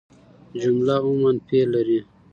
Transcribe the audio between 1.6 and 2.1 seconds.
لري.